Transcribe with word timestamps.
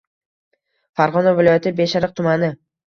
Farg‘ona 1.03 1.37
viloyati 1.43 1.77
Beshariq 1.85 2.19
tumani 2.21 2.55